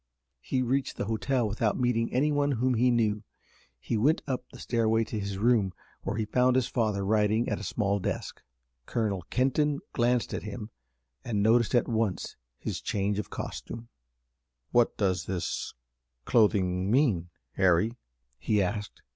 He 0.39 0.63
reached 0.63 0.97
the 0.97 1.05
hotel 1.05 1.47
without 1.47 1.79
meeting 1.79 2.11
any 2.11 2.31
one 2.31 2.53
whom 2.53 2.73
he 2.73 2.89
knew, 2.89 3.21
and 3.87 4.03
went 4.03 4.23
up 4.25 4.49
the 4.49 4.57
stairway 4.57 5.03
to 5.03 5.19
his 5.19 5.37
room, 5.37 5.73
where 6.01 6.17
he 6.17 6.25
found 6.25 6.55
his 6.55 6.65
father 6.65 7.05
writing 7.05 7.47
at 7.47 7.59
a 7.59 7.63
small 7.63 7.99
desk. 7.99 8.41
Colonel 8.87 9.21
Kenton 9.29 9.77
glanced 9.93 10.33
at 10.33 10.41
him, 10.41 10.71
and 11.23 11.43
noticed 11.43 11.75
at 11.75 11.87
once 11.87 12.35
his 12.57 12.81
change 12.81 13.19
of 13.19 13.29
costume. 13.29 13.89
"What 14.71 14.97
does 14.97 15.25
that 15.25 15.47
clothing 16.25 16.89
mean, 16.89 17.29
Harry?" 17.51 17.95
he 18.39 18.59
asked. 18.59 19.03